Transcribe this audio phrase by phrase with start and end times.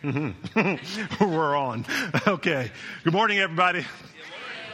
[1.20, 1.84] We're on.
[2.26, 2.70] Okay.
[3.02, 3.84] Good morning, everybody.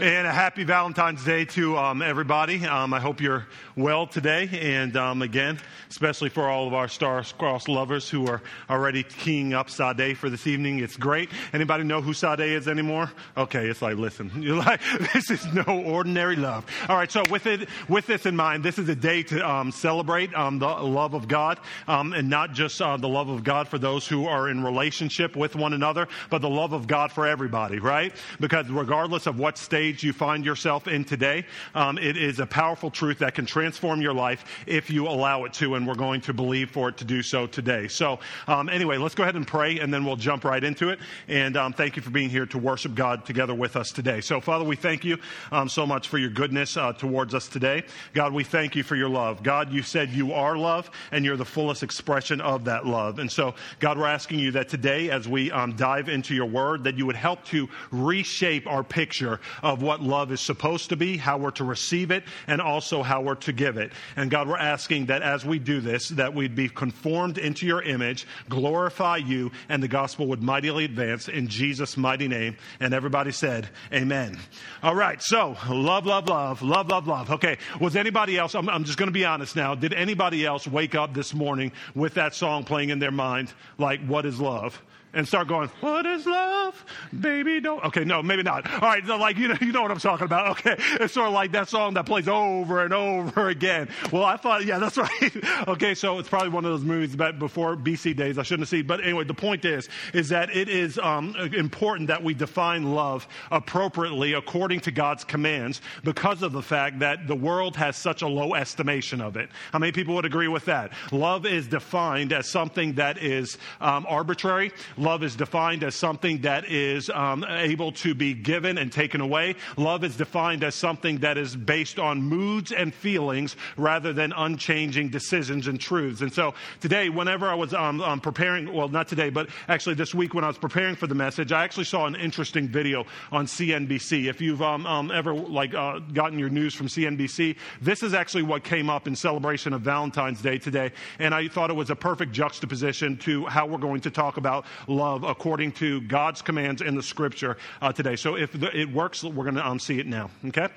[0.01, 2.67] And a happy Valentine's Day to um, everybody.
[2.67, 3.47] Um, I hope you're
[3.77, 4.49] well today.
[4.53, 9.55] And um, again, especially for all of our Star Cross lovers who are already keying
[9.55, 11.31] up Sade for this evening, it's great.
[11.53, 13.09] Anybody know who Sade is anymore?
[13.37, 14.81] Okay, it's like, listen, you're like,
[15.13, 16.67] this is no ordinary love.
[16.89, 19.71] All right, so with it, with this in mind, this is a day to um,
[19.71, 23.69] celebrate um, the love of God, um, and not just uh, the love of God
[23.69, 27.29] for those who are in relationship with one another, but the love of God for
[27.29, 28.13] everybody, right?
[28.41, 31.45] Because regardless of what stage stage you find yourself in today.
[31.75, 35.53] Um, it is a powerful truth that can transform your life if you allow it
[35.55, 37.87] to, and we're going to believe for it to do so today.
[37.89, 41.01] So, um, anyway, let's go ahead and pray, and then we'll jump right into it.
[41.29, 44.23] And um, thank you for being here to worship God together with us today.
[44.23, 45.19] So, Father, we thank you
[45.53, 47.83] um, so much for your goodness uh, towards us today.
[48.15, 49.43] God, we thank you for your love.
[49.43, 53.19] God, you said you are love, and you're the fullest expression of that love.
[53.19, 56.85] And so, God, we're asking you that today, as we um, dive into your word,
[56.85, 60.97] that you would help to reshape our picture of of what love is supposed to
[60.97, 63.93] be, how we're to receive it, and also how we're to give it.
[64.17, 67.83] And God, we're asking that as we do this, that we'd be conformed into your
[67.83, 72.57] image, glorify you, and the gospel would mightily advance in Jesus' mighty name.
[72.79, 74.39] And everybody said, Amen.
[74.83, 77.31] All right, so love, love, love, love, love, love.
[77.33, 80.69] Okay, was anybody else, I'm, I'm just going to be honest now, did anybody else
[80.69, 84.81] wake up this morning with that song playing in their mind, like, What is love?
[85.15, 86.85] And start going, what is love?
[87.19, 87.85] Baby, don't.
[87.85, 88.71] Okay, no, maybe not.
[88.71, 90.51] All right, so like, you know, you know what I'm talking about.
[90.59, 90.77] Okay.
[91.01, 93.89] It's sort of like that song that plays over and over again.
[94.13, 95.69] Well, I thought, yeah, that's right.
[95.69, 98.69] okay, so it's probably one of those movies that before BC days I shouldn't have
[98.69, 98.87] seen.
[98.87, 103.27] But anyway, the point is, is that it is um, important that we define love
[103.51, 108.29] appropriately according to God's commands because of the fact that the world has such a
[108.29, 109.51] low estimation of it.
[109.73, 110.93] How many people would agree with that?
[111.13, 114.73] Love is defined as something that is um, arbitrary.
[115.05, 119.55] Love is defined as something that is um, able to be given and taken away.
[119.77, 125.11] Love is defined as something that is based on moods and feelings rather than unchanging
[125.11, 126.23] decisions and truths.
[126.23, 130.15] And so today, whenever I was um, um, preparing, well, not today, but actually this
[130.15, 133.45] week when I was preparing for the message, I actually saw an interesting video on
[133.45, 134.31] CNBC.
[134.31, 138.45] If you've um, um, ever like uh, gotten your news from CNBC, this is actually
[138.45, 140.93] what came up in celebration of Valentine's Day today.
[141.19, 144.65] And I thought it was a perfect juxtaposition to how we're going to talk about
[144.95, 148.17] love according to God's commands in the scripture uh, today.
[148.17, 150.31] So if the, it works, we're going to um, see it now.
[150.47, 150.69] Okay?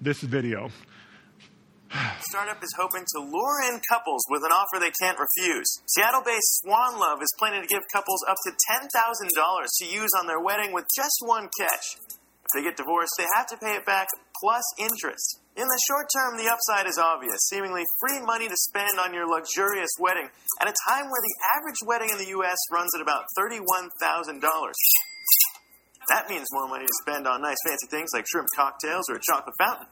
[0.00, 0.70] This video.
[2.20, 5.68] Startup is hoping to lure in couples with an offer they can't refuse.
[5.86, 10.26] Seattle based Swan Love is planning to give couples up to $10,000 to use on
[10.26, 11.98] their wedding with just one catch.
[12.08, 14.08] If they get divorced, they have to pay it back
[14.40, 15.41] plus interest.
[15.52, 19.28] In the short term, the upside is obvious seemingly free money to spend on your
[19.28, 20.24] luxurious wedding
[20.60, 22.56] at a time where the average wedding in the U.S.
[22.72, 24.40] runs at about $31,000.
[26.08, 29.20] That means more money to spend on nice fancy things like shrimp cocktails or a
[29.20, 29.86] chocolate fountain.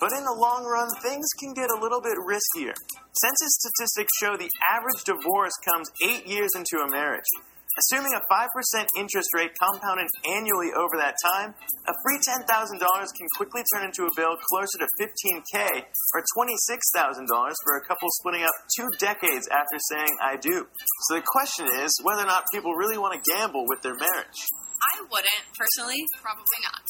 [0.00, 2.74] But in the long run, things can get a little bit riskier.
[3.14, 7.30] Census statistics show the average divorce comes eight years into a marriage.
[7.74, 11.54] Assuming a 5% interest rate compounded annually over that time,
[11.90, 15.82] a free $10,000 can quickly turn into a bill closer to 15K
[16.14, 17.26] or $26,000
[17.64, 20.66] for a couple splitting up two decades after saying I do.
[21.08, 24.46] So the question is whether or not people really want to gamble with their marriage.
[24.74, 26.00] I wouldn't personally.
[26.20, 26.86] Probably not.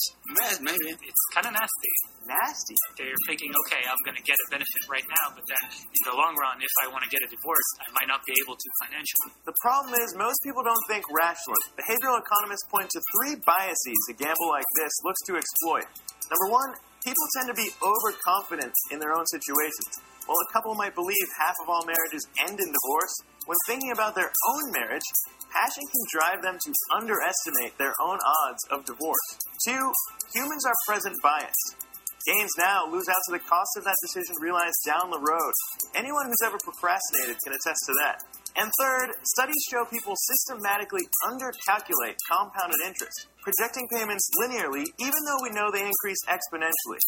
[0.60, 1.92] Maybe it's kind of nasty.
[2.24, 2.76] Nasty.
[2.96, 6.16] They're thinking, okay, I'm going to get a benefit right now, but then in the
[6.16, 8.68] long run, if I want to get a divorce, I might not be able to
[8.84, 9.32] financially.
[9.44, 11.64] The problem is most people don't think rationally.
[11.76, 15.86] Behavioral economists point to three biases a gamble like this looks to exploit.
[16.32, 16.70] Number one,
[17.04, 20.00] people tend to be overconfident in their own situations.
[20.26, 23.14] While a couple might believe half of all marriages end in divorce,
[23.44, 25.04] when thinking about their own marriage,
[25.52, 28.18] passion can drive them to underestimate their own
[28.48, 29.28] odds of divorce.
[29.68, 29.92] Two,
[30.32, 31.76] humans are present biased.
[32.24, 35.52] Gains now lose out to the cost of that decision realized down the road.
[35.92, 38.24] Anyone who's ever procrastinated can attest to that.
[38.56, 45.52] And third, studies show people systematically undercalculate compounded interest, projecting payments linearly even though we
[45.52, 47.02] know they increase exponentially.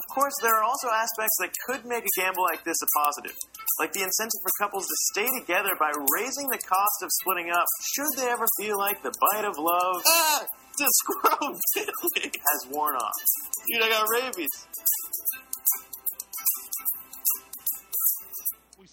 [0.00, 3.36] Of course, there are also aspects that could make a gamble like this a positive,
[3.78, 7.68] like the incentive for couples to stay together by raising the cost of splitting up
[7.92, 10.40] should they ever feel like the bite of love ah,
[10.80, 13.12] has worn off.
[13.68, 14.48] Dude, I got rabies.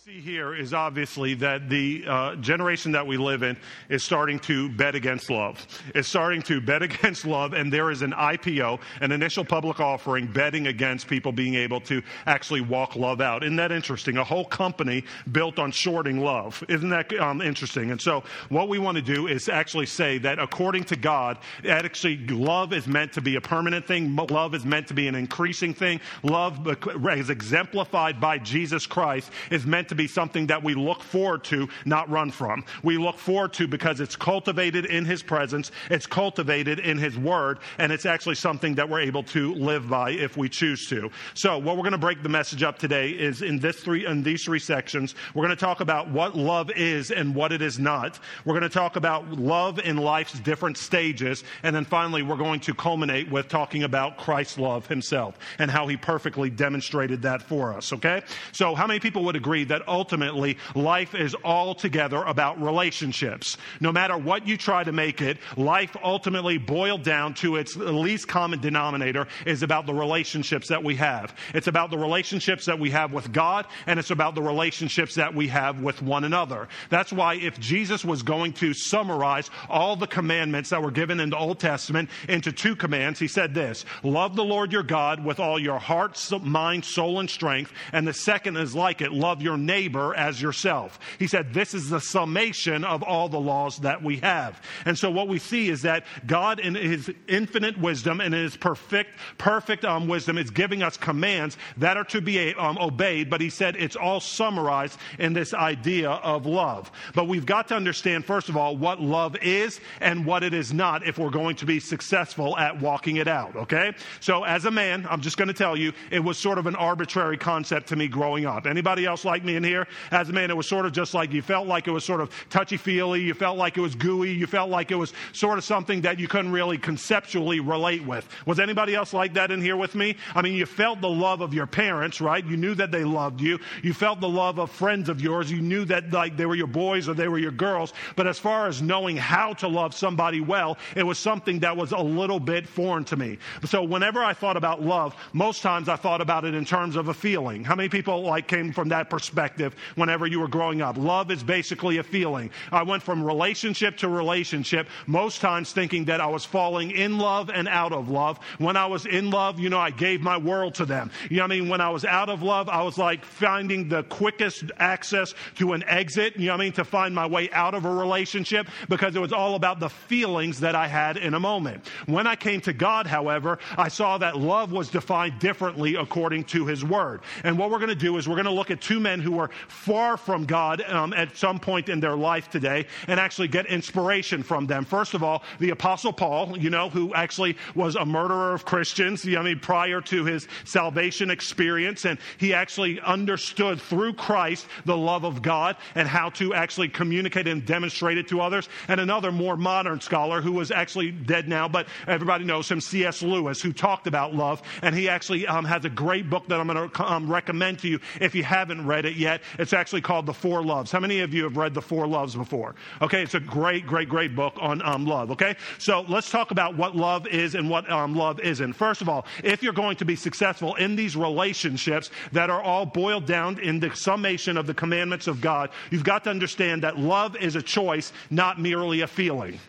[0.08, 3.58] See here is obviously that the uh, generation that we live in
[3.90, 5.68] is starting to bet against love.
[5.94, 10.28] It's starting to bet against love, and there is an IPO, an initial public offering,
[10.28, 13.44] betting against people being able to actually walk love out.
[13.44, 14.18] Isn't that interesting?
[14.18, 16.64] A whole company built on shorting love.
[16.70, 17.92] Isn't that um, interesting?
[17.92, 21.38] And so, what we want to do is actually say that according to God,
[21.68, 25.16] actually, love is meant to be a permanent thing, love is meant to be an
[25.16, 26.00] increasing thing.
[26.24, 26.66] Love
[27.12, 31.44] is exemplified by Jesus Christ, is meant meant to be something that we look forward
[31.46, 32.64] to, not run from.
[32.84, 37.60] We look forward to because it's cultivated in His presence, it's cultivated in His Word,
[37.78, 41.10] and it's actually something that we're able to live by if we choose to.
[41.34, 44.24] So, what we're going to break the message up today is in this three in
[44.24, 45.16] these three sections.
[45.34, 48.20] We're going to talk about what love is and what it is not.
[48.46, 52.60] We're going to talk about love in life's different stages, and then finally, we're going
[52.62, 57.74] to culminate with talking about Christ's love Himself and how He perfectly demonstrated that for
[57.74, 57.94] us.
[57.94, 58.22] Okay,
[58.52, 63.58] so how many people would agree that ultimately life is altogether about relationships.
[63.80, 68.28] No matter what you try to make it, life ultimately boiled down to its least
[68.28, 71.36] common denominator is about the relationships that we have.
[71.54, 75.34] It's about the relationships that we have with God, and it's about the relationships that
[75.34, 76.68] we have with one another.
[76.90, 81.30] That's why if Jesus was going to summarize all the commandments that were given in
[81.30, 85.40] the Old Testament into two commands, he said this Love the Lord your God with
[85.40, 87.72] all your heart, mind, soul, and strength.
[87.94, 89.77] And the second is like it love your neighbor
[90.16, 91.00] as yourself.
[91.20, 94.62] He said, This is the summation of all the laws that we have.
[94.86, 99.12] And so what we see is that God, in his infinite wisdom and his perfect,
[99.38, 103.30] perfect um, wisdom, is giving us commands that are to be um, obeyed.
[103.30, 106.92] But he said it's all summarized in this idea of love.
[107.14, 110.74] But we've got to understand, first of all, what love is and what it is
[110.74, 113.94] not if we're going to be successful at walking it out, okay?
[114.20, 116.76] So as a man, I'm just going to tell you, it was sort of an
[116.76, 118.66] arbitrary concept to me growing up.
[118.66, 119.88] Anybody else like me in here.
[120.12, 122.22] As a man, it was sort of just like you felt like it was sort
[122.22, 123.22] of touchy feely.
[123.22, 124.34] You felt like it was gooey.
[124.34, 128.28] You felt like it was sort of something that you couldn't really conceptually relate with.
[128.46, 130.16] Was anybody else like that in here with me?
[130.34, 132.46] I mean, you felt the love of your parents, right?
[132.46, 133.60] You knew that they loved you.
[133.84, 135.52] You felt the love of friends of yours.
[135.52, 137.94] You knew that like they were your boys or they were your girls.
[138.16, 141.92] But as far as knowing how to love somebody well, it was something that was
[141.92, 143.38] a little bit foreign to me.
[143.66, 147.10] So whenever I thought about love, most times I thought about it in terms of
[147.10, 147.64] a feeling.
[147.64, 149.47] How many people like came from that perspective?
[149.48, 150.98] Perspective whenever you were growing up.
[150.98, 152.50] Love is basically a feeling.
[152.72, 157.50] I went from relationship to relationship, most times thinking that I was falling in love
[157.50, 158.40] and out of love.
[158.58, 161.12] When I was in love, you know, I gave my world to them.
[161.30, 161.70] You know I mean?
[161.70, 165.84] When I was out of love, I was like finding the quickest access to an
[165.88, 169.20] exit, you know I mean, to find my way out of a relationship because it
[169.20, 171.88] was all about the feelings that I had in a moment.
[172.06, 176.66] When I came to God, however, I saw that love was defined differently according to
[176.66, 177.22] his word.
[177.44, 179.37] And what we're going to do is we're going to look at two men who
[179.40, 183.66] are far from God um, at some point in their life today and actually get
[183.68, 184.86] inspiration from them.
[184.86, 189.26] First of all, the Apostle Paul, you know, who actually was a murderer of Christians,
[189.26, 195.24] I mean, prior to his salvation experience, and he actually understood through Christ the love
[195.24, 198.70] of God and how to actually communicate and demonstrate it to others.
[198.88, 203.22] And another more modern scholar who was actually dead now, but everybody knows him, C.S.
[203.22, 206.68] Lewis, who talked about love, and he actually um, has a great book that I'm
[206.68, 209.27] going to um, recommend to you if you haven't read it yet.
[209.60, 210.92] It's actually called The Four Loves.
[210.92, 212.76] How many of you have read The Four Loves before?
[213.02, 215.32] Okay, it's a great, great, great book on um, love.
[215.32, 218.74] Okay, so let's talk about what love is and what um, love isn't.
[218.74, 222.86] First of all, if you're going to be successful in these relationships that are all
[222.86, 226.98] boiled down in the summation of the commandments of God, you've got to understand that
[226.98, 229.60] love is a choice, not merely a feeling.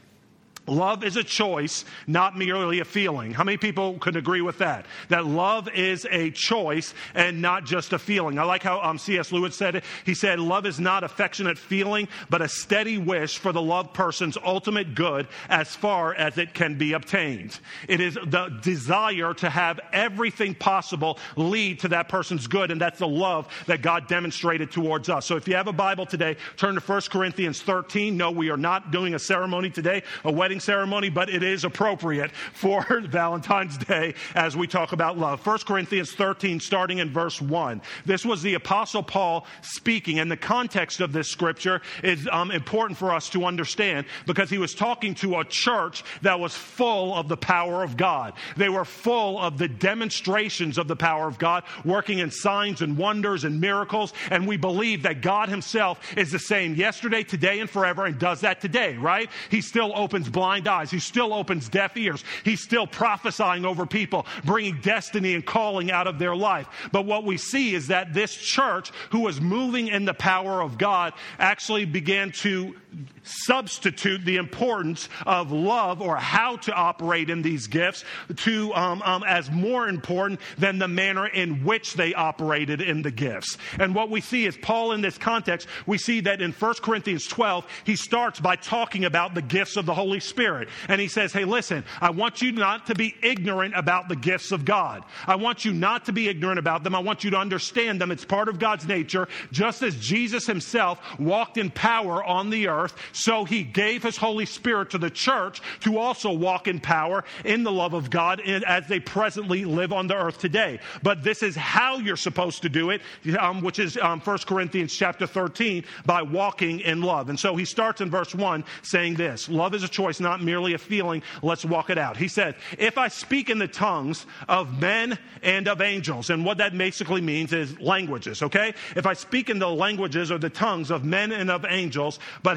[0.69, 3.33] Love is a choice, not merely a feeling.
[3.33, 4.87] How many people could agree with that?
[5.09, 8.39] That love is a choice and not just a feeling.
[8.39, 9.33] I like how um, C.S.
[9.33, 9.85] Lewis said it.
[10.05, 14.37] He said, Love is not affectionate feeling, but a steady wish for the loved person's
[14.45, 17.59] ultimate good as far as it can be obtained.
[17.89, 22.99] It is the desire to have everything possible lead to that person's good, and that's
[22.99, 25.27] the love that God demonstrated towards us.
[25.27, 28.17] So if you have a Bible today, turn to 1 Corinthians 13.
[28.17, 31.65] No, we are not doing a ceremony today, a wedding wedding ceremony, but it is
[31.65, 35.45] appropriate for Valentine's Day as we talk about love.
[35.47, 37.81] 1 Corinthians 13, starting in verse 1.
[38.05, 42.99] This was the Apostle Paul speaking, and the context of this scripture is um, important
[42.99, 47.29] for us to understand because he was talking to a church that was full of
[47.29, 48.33] the power of God.
[48.57, 52.97] They were full of the demonstrations of the power of God, working in signs and
[52.97, 57.71] wonders and miracles, and we believe that God Himself is the same yesterday, today, and
[57.71, 59.31] forever, and does that today, right?
[59.51, 60.91] He still opens blind blind eyes.
[60.91, 62.25] He still opens deaf ears.
[62.43, 66.67] He's still prophesying over people, bringing destiny and calling out of their life.
[66.91, 70.79] But what we see is that this church, who was moving in the power of
[70.79, 72.75] God, actually began to
[73.23, 78.05] substitute the importance of love or how to operate in these gifts
[78.37, 83.11] to um, um, as more important than the manner in which they operated in the
[83.11, 83.59] gifts.
[83.79, 87.27] And what we see is Paul in this context, we see that in 1 Corinthians
[87.27, 90.69] 12, he starts by talking about the gifts of the Holy Spirit.
[90.89, 94.53] And he says, Hey, listen, I want you not to be ignorant about the gifts
[94.53, 95.05] of God.
[95.27, 96.95] I want you not to be ignorant about them.
[96.95, 98.11] I want you to understand them.
[98.11, 102.88] It's part of God's nature, just as Jesus himself walked in power on the earth
[103.13, 107.63] so he gave his Holy Spirit to the church to also walk in power in
[107.63, 110.81] the love of God as they presently live on the earth today.
[111.03, 113.03] But this is how you're supposed to do it,
[113.39, 117.29] um, which is um, 1 Corinthians chapter 13, by walking in love.
[117.29, 120.75] And so he starts in verse 1 saying this Love is a choice, not merely
[120.75, 121.23] a feeling.
[121.43, 122.17] Let's walk it out.
[122.17, 126.59] He said, If I speak in the tongues of men and of angels, and what
[126.59, 128.75] that basically means is languages, okay?
[128.97, 132.57] If I speak in the languages or the tongues of men and of angels, but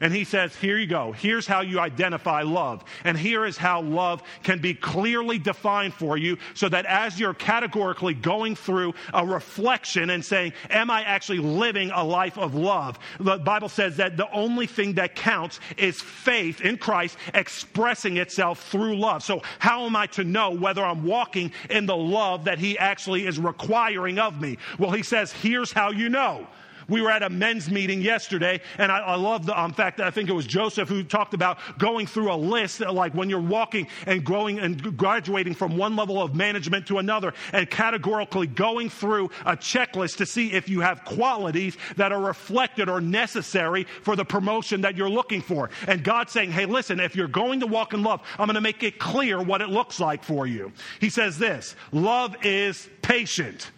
[0.00, 1.12] And he says, Here you go.
[1.12, 2.84] Here's how you identify love.
[3.04, 7.32] And here is how love can be clearly defined for you so that as you're
[7.32, 12.98] categorically going through a reflection and saying, Am I actually living a life of love?
[13.20, 18.68] The Bible says that the only thing that counts is faith in Christ expressing itself
[18.68, 19.22] through love.
[19.22, 23.26] So, how am I to know whether I'm walking in the love that he actually
[23.26, 24.58] is requiring of me?
[24.80, 26.48] Well, he says, Here's how you know.
[26.88, 30.06] We were at a men's meeting yesterday, and I, I love the um, fact that
[30.06, 33.40] I think it was Joseph who talked about going through a list, like when you're
[33.40, 38.88] walking and growing and graduating from one level of management to another, and categorically going
[38.88, 44.16] through a checklist to see if you have qualities that are reflected or necessary for
[44.16, 45.70] the promotion that you're looking for.
[45.86, 48.60] And God saying, hey, listen, if you're going to walk in love, I'm going to
[48.60, 50.72] make it clear what it looks like for you.
[51.00, 53.70] He says this love is patient.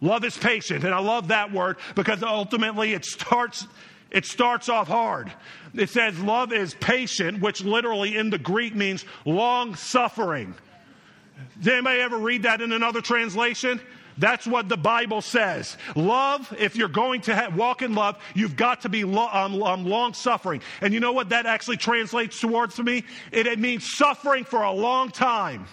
[0.00, 0.84] Love is patient.
[0.84, 3.66] And I love that word because ultimately it starts,
[4.10, 5.32] it starts off hard.
[5.74, 10.54] It says love is patient, which literally in the Greek means long suffering.
[11.60, 13.80] Did anybody ever read that in another translation?
[14.18, 15.76] That's what the Bible says.
[15.96, 19.60] Love, if you're going to ha- walk in love, you've got to be lo- um,
[19.62, 20.60] um, long suffering.
[20.80, 23.04] And you know what that actually translates towards to me?
[23.32, 25.66] It, it means suffering for a long time.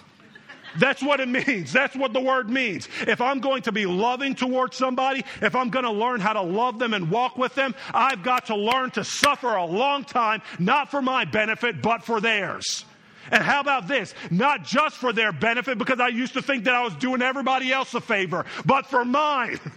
[0.78, 1.72] That's what it means.
[1.72, 2.88] That's what the word means.
[3.02, 6.42] If I'm going to be loving towards somebody, if I'm going to learn how to
[6.42, 10.42] love them and walk with them, I've got to learn to suffer a long time,
[10.58, 12.84] not for my benefit, but for theirs.
[13.30, 14.14] And how about this?
[14.30, 17.72] Not just for their benefit, because I used to think that I was doing everybody
[17.72, 19.60] else a favor, but for mine.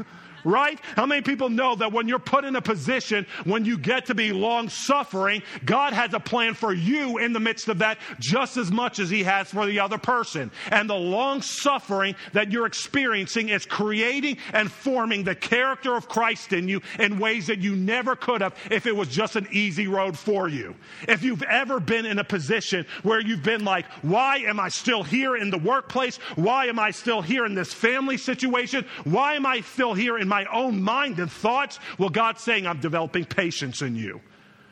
[0.46, 0.80] right?
[0.96, 4.16] How many people know that when you're put in a position, when you get to
[4.16, 8.56] be long suffering, God has a plan for you in the midst of that just
[8.56, 10.52] as much as He has for the other person.
[10.72, 16.54] And the long suffering that you're experiencing is creating and forming the character of Christ
[16.54, 19.88] in you in ways that you never could have if it was just an easy
[19.88, 20.76] road for you.
[21.08, 25.04] If you've ever been in a position where you've been like, why am I still
[25.04, 26.18] here in the workplace?
[26.36, 28.86] Why am I still here in this family situation?
[29.04, 31.80] Why am I still here in my my own mind and thoughts.
[31.98, 34.20] Well, God's saying, I'm developing patience in you.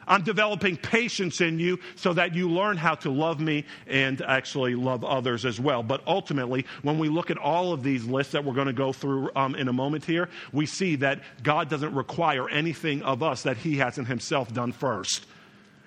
[0.05, 4.75] I'm developing patience in you so that you learn how to love me and actually
[4.75, 5.82] love others as well.
[5.82, 8.91] But ultimately, when we look at all of these lists that we're going to go
[8.91, 13.43] through um, in a moment here, we see that God doesn't require anything of us
[13.43, 15.25] that He hasn't Himself done first.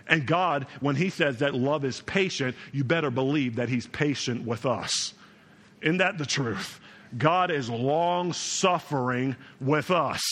[0.09, 4.47] And God, when He says that love is patient, you better believe that He's patient
[4.47, 5.13] with us.
[5.83, 6.81] Isn't that the truth?
[7.17, 10.23] God is long suffering with us.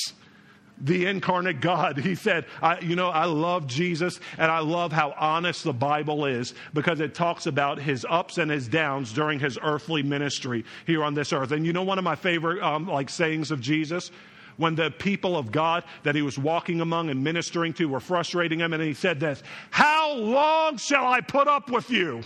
[0.79, 5.15] The incarnate God, he said, I, You know, I love Jesus and I love how
[5.19, 9.59] honest the Bible is because it talks about his ups and his downs during his
[9.63, 11.53] earthly ministry here on this earth.
[11.53, 14.11] And you know, one of my favorite um, like sayings of Jesus?
[14.57, 18.61] when the people of God that he was walking among and ministering to were frustrating
[18.61, 22.23] him, and he said this How long shall I put up with you?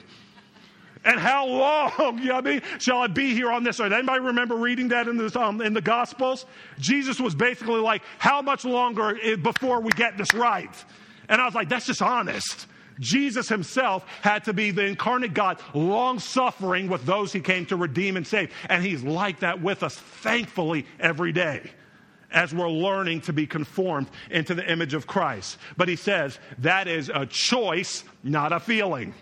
[1.05, 3.93] And how long, you know I mean, shall I be here on this earth?
[3.93, 6.47] Anybody remember reading that in, this, um, in the Gospels?
[6.79, 10.85] Jesus was basically like, how much longer before we get this right?
[11.29, 12.67] And I was like, that's just honest.
[13.01, 17.77] Jesus himself had to be the incarnate God, long suffering with those he came to
[17.77, 18.53] redeem and save.
[18.69, 21.71] And he's like that with us, thankfully, every day
[22.31, 25.59] as we're learning to be conformed into the image of Christ.
[25.77, 29.15] But he says that is a choice, not a feeling.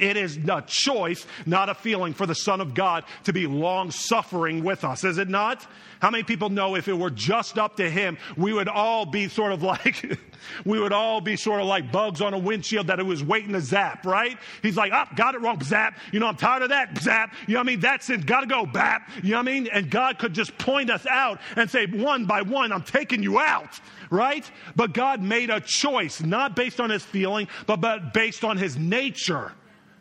[0.00, 3.90] It is a choice, not a feeling for the Son of God to be long
[3.90, 5.66] suffering with us, is it not?
[6.00, 9.28] How many people know if it were just up to Him, we would all be
[9.28, 10.18] sort of like,
[10.64, 13.52] we would all be sort of like bugs on a windshield that it was waiting
[13.52, 14.38] to zap, right?
[14.62, 15.98] He's like, oh, got it wrong, zap.
[16.12, 17.34] You know, I'm tired of that, zap.
[17.46, 17.80] You know what I mean?
[17.80, 19.10] That's it, gotta go, bap.
[19.22, 19.68] You know what I mean?
[19.70, 23.38] And God could just point us out and say, one by one, I'm taking you
[23.38, 23.78] out,
[24.10, 24.50] right?
[24.74, 28.78] But God made a choice, not based on His feeling, but, but based on His
[28.78, 29.52] nature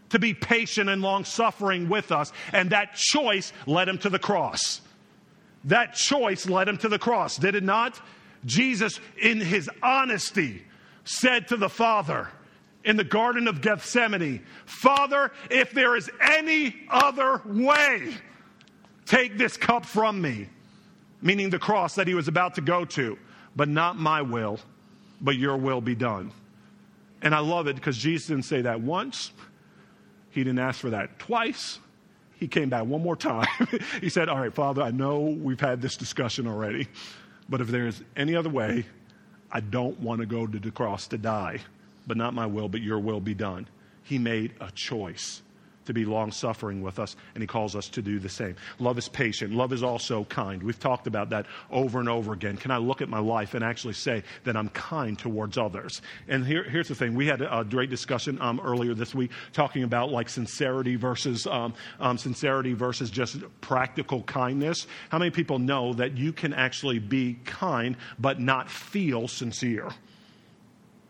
[0.09, 2.31] to be patient and long suffering with us.
[2.53, 4.81] And that choice led him to the cross.
[5.65, 7.99] That choice led him to the cross, did it not?
[8.45, 10.63] Jesus, in his honesty,
[11.03, 12.29] said to the Father
[12.85, 18.13] in the Garden of Gethsemane, Father, if there is any other way,
[19.05, 20.47] take this cup from me,
[21.21, 23.17] meaning the cross that he was about to go to,
[23.55, 24.59] but not my will,
[25.19, 26.31] but your will be done.
[27.21, 29.31] And I love it because Jesus didn't say that once,
[30.31, 31.79] he didn't ask for that twice
[32.39, 33.47] he came back one more time.
[34.01, 36.87] he said, All right, Father, I know we've had this discussion already,
[37.49, 38.85] but if there's any other way,
[39.51, 41.59] I don't want to go to the cross to die,
[42.07, 43.67] but not my will, but your will be done.
[44.03, 45.41] He made a choice
[45.89, 48.55] to be long suffering with us, and he calls us to do the same.
[48.77, 49.51] Love is patient.
[49.51, 50.61] Love is also kind.
[50.61, 52.57] We've talked about that over and over again.
[52.57, 56.03] Can I look at my life and actually say that I'm kind towards others?
[56.27, 59.83] And here, here's the thing we had a, great discussion um, earlier this week talking
[59.83, 64.85] about like sincerity versus um, um, sincerity versus just practical kindness.
[65.09, 69.89] How many people know that you can actually be kind but not feel sincere?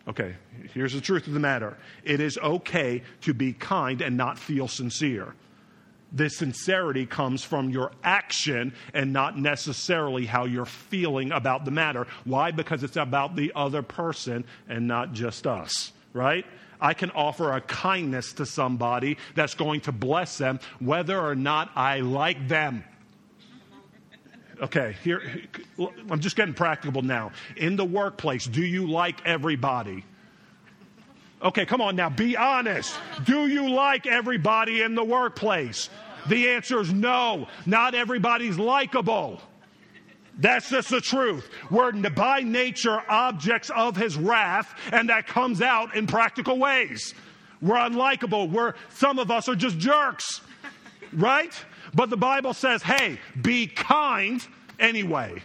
[0.09, 0.35] Okay,
[0.73, 4.67] here's the truth of the matter it is okay to be kind and not feel
[4.67, 5.35] sincere.
[6.11, 12.07] This sincerity comes from your action and not necessarily how you're feeling about the matter.
[12.25, 12.49] Why?
[12.49, 16.45] Because it's about the other person and not just us, right?
[16.81, 21.69] I can offer a kindness to somebody that's going to bless them, whether or not
[21.75, 22.83] I like them.
[24.61, 25.21] Okay, here,
[26.09, 27.31] I'm just getting practical now.
[27.55, 30.03] In the workplace, do you like everybody?
[31.41, 32.93] Okay, come on now, be honest.
[33.23, 35.89] Do you like everybody in the workplace?
[36.27, 37.47] The answer is no.
[37.65, 39.41] Not everybody's likable.
[40.37, 41.49] That's just the truth.
[41.71, 47.13] We're by nature objects of his wrath, and that comes out in practical ways.
[47.62, 48.49] We're unlikable.
[48.49, 50.41] We're, some of us are just jerks,
[51.13, 51.53] right?
[51.93, 54.45] But the Bible says, hey, be kind
[54.80, 55.41] anyway.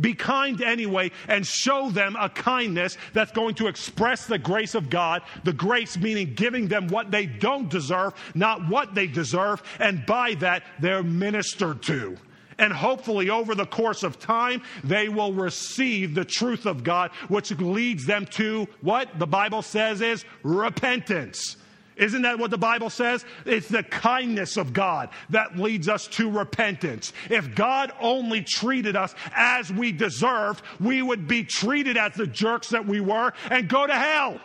[0.00, 4.90] Be kind anyway and show them a kindness that's going to express the grace of
[4.90, 5.22] God.
[5.44, 9.62] The grace meaning giving them what they don't deserve, not what they deserve.
[9.80, 12.16] And by that, they're ministered to.
[12.60, 17.52] And hopefully, over the course of time, they will receive the truth of God, which
[17.52, 21.56] leads them to what the Bible says is repentance.
[21.98, 23.24] Isn't that what the Bible says?
[23.44, 27.12] It's the kindness of God that leads us to repentance.
[27.28, 32.68] If God only treated us as we deserved, we would be treated as the jerks
[32.70, 34.40] that we were and go to hell.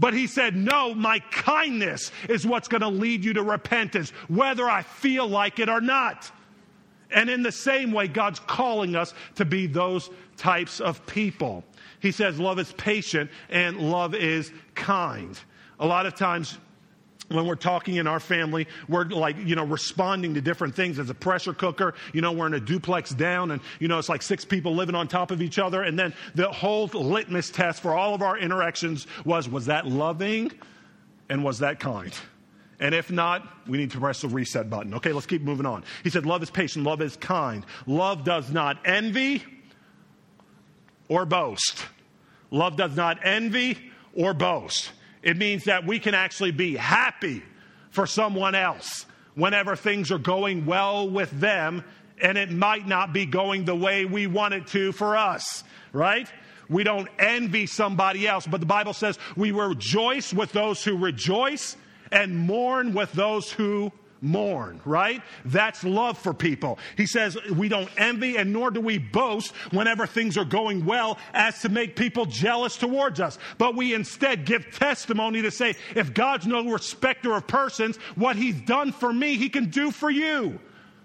[0.00, 4.68] But he said, No, my kindness is what's going to lead you to repentance, whether
[4.68, 6.30] I feel like it or not.
[7.12, 11.64] And in the same way, God's calling us to be those types of people.
[12.00, 15.38] He says, Love is patient and love is kind.
[15.78, 16.58] A lot of times,
[17.30, 21.10] when we're talking in our family, we're like, you know, responding to different things as
[21.10, 21.94] a pressure cooker.
[22.12, 24.96] You know, we're in a duplex down and, you know, it's like six people living
[24.96, 25.82] on top of each other.
[25.82, 30.50] And then the whole litmus test for all of our interactions was, was that loving
[31.28, 32.12] and was that kind?
[32.80, 34.94] And if not, we need to press the reset button.
[34.94, 35.84] Okay, let's keep moving on.
[36.02, 37.64] He said, Love is patient, love is kind.
[37.86, 39.44] Love does not envy
[41.08, 41.86] or boast.
[42.50, 43.78] Love does not envy
[44.14, 44.90] or boast.
[45.22, 47.42] It means that we can actually be happy
[47.90, 51.84] for someone else whenever things are going well with them
[52.20, 56.28] and it might not be going the way we want it to for us, right?
[56.68, 61.76] We don't envy somebody else, but the Bible says we rejoice with those who rejoice
[62.12, 65.22] and mourn with those who mourn, right?
[65.44, 66.78] That's love for people.
[66.96, 71.18] He says we don't envy and nor do we boast whenever things are going well
[71.32, 73.38] as to make people jealous towards us.
[73.58, 78.60] But we instead give testimony to say, if God's no respecter of persons, what he's
[78.62, 80.60] done for me, he can do for you.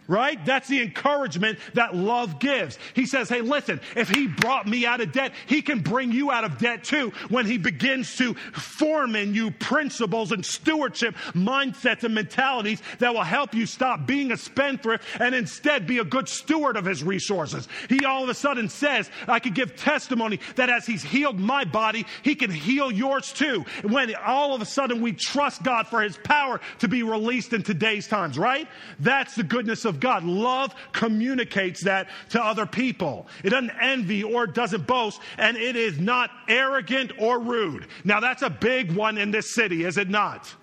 [0.08, 0.44] Right?
[0.46, 2.78] That's the encouragement that love gives.
[2.94, 6.32] He says, Hey, listen, if he brought me out of debt, he can bring you
[6.32, 12.04] out of debt too when he begins to form in you principles and stewardship mindsets
[12.04, 16.28] and mentalities that will help you stop being a spendthrift and instead be a good
[16.28, 17.68] steward of his resources.
[17.90, 21.66] He all of a sudden says, I could give testimony that as he's healed my
[21.66, 23.66] body, he can heal yours too.
[23.84, 27.64] When all of a sudden we trust God for his power to be released in
[27.64, 28.68] today's times, right?
[29.00, 30.24] That's the goodness of of God.
[30.24, 33.28] Love communicates that to other people.
[33.44, 37.88] It doesn't envy or doesn't boast, and it is not arrogant or rude.
[38.04, 40.54] Now, that's a big one in this city, is it not?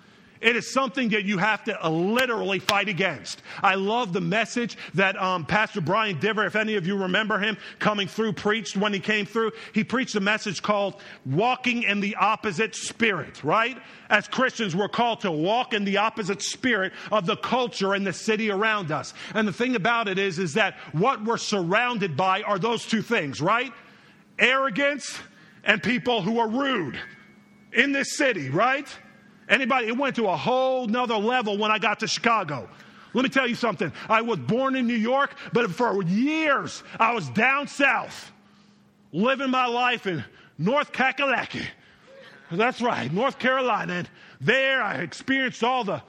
[0.42, 3.42] It is something that you have to literally fight against.
[3.62, 7.56] I love the message that um, Pastor Brian Diver, if any of you remember him
[7.78, 9.52] coming through, preached when he came through.
[9.72, 13.78] He preached a message called Walking in the Opposite Spirit, right?
[14.10, 18.12] As Christians, we're called to walk in the opposite spirit of the culture and the
[18.12, 19.14] city around us.
[19.34, 23.00] And the thing about it is, is that what we're surrounded by are those two
[23.00, 23.72] things, right?
[24.40, 25.18] Arrogance
[25.62, 26.98] and people who are rude
[27.72, 28.88] in this city, right?
[29.52, 32.66] Anybody, it went to a whole nother level when I got to Chicago.
[33.12, 33.92] Let me tell you something.
[34.08, 38.32] I was born in New York, but for years I was down south,
[39.12, 40.24] living my life in
[40.56, 41.66] North Kakalaki.
[42.50, 43.92] That's right, North Carolina.
[43.92, 44.10] And
[44.40, 46.02] there I experienced all the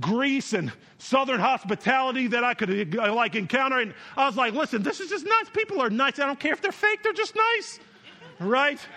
[0.00, 3.78] Greece and southern hospitality that I could uh, like encounter.
[3.78, 5.50] And I was like, listen, this is just nice.
[5.50, 6.18] People are nice.
[6.18, 7.78] I don't care if they're fake, they're just nice.
[8.40, 8.80] Right?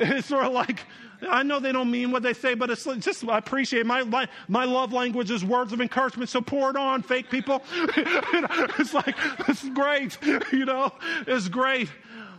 [0.00, 0.84] It's sort of like
[1.28, 4.28] I know they don't mean what they say, but it's just, I appreciate my, my,
[4.46, 6.30] my love language is words of encouragement.
[6.30, 7.62] So pour it on, fake people.
[7.72, 9.16] it's like,
[9.48, 10.18] it's great.
[10.52, 10.92] You know,
[11.26, 11.90] it's great.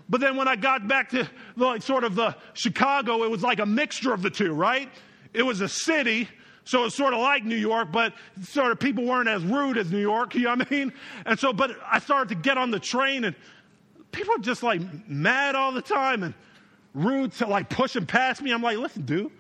[0.10, 3.60] But then when I got back to like sort of the Chicago, it was like
[3.60, 4.90] a mixture of the two, right?
[5.34, 6.28] It was a city,
[6.64, 8.14] so it's sort of like New York, but
[8.44, 10.94] sort of people weren't as rude as New York, you know what I mean?
[11.26, 13.36] And so, but I started to get on the train and
[14.12, 16.24] people are just like mad all the time.
[16.24, 16.34] And
[16.94, 18.52] rude to like pushing past me.
[18.52, 19.32] I'm like, listen, dude,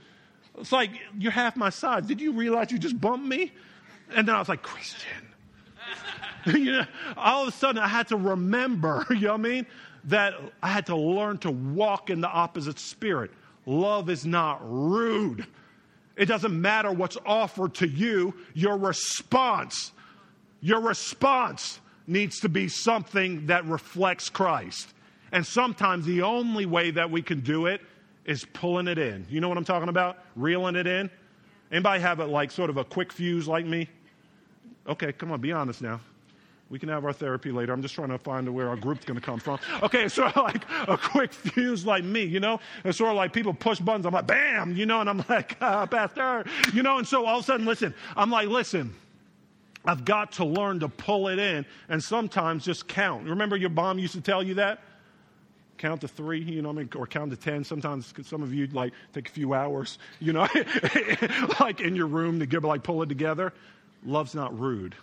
[0.58, 2.06] it's like you're half my size.
[2.06, 3.52] Did you realize you just bumped me?
[4.16, 5.28] And then I was like, Christian.
[6.46, 6.86] you know,
[7.18, 9.66] all of a sudden I had to remember, you know what I mean?
[10.06, 10.34] That
[10.64, 13.32] I had to learn to walk in the opposite spirit.
[13.66, 15.46] Love is not rude.
[16.16, 19.92] It doesn't matter what's offered to you, your response,
[20.60, 24.94] your response needs to be something that reflects Christ.
[25.32, 27.82] And sometimes the only way that we can do it
[28.26, 29.26] is pulling it in.
[29.30, 30.18] You know what I'm talking about?
[30.36, 31.10] Reeling it in.
[31.72, 33.88] Anybody have it like sort of a quick fuse like me?
[34.88, 36.00] Okay, come on, be honest now.
[36.70, 37.74] We can have our therapy later.
[37.74, 39.60] I'm just trying to find where our group's going to come from.
[39.82, 42.60] Okay, it's sort of like a quick fuse like me, you know?
[42.86, 44.06] It's sort of like people push buttons.
[44.06, 46.98] I'm like, bam, you know, and I'm like, ah, Pastor, you know?
[47.00, 48.94] And so all of a sudden, listen, I'm like, listen,
[49.86, 53.28] I've got to learn to pull it in and sometimes just count.
[53.28, 54.80] Remember your mom used to tell you that?
[55.80, 57.63] Count to three, you know, I mean, or count to 10.
[57.63, 60.48] Sometimes some of you like take a few hours, you know,
[61.60, 63.54] like in your room to give, like pull it together.
[64.06, 64.96] Love's not rude.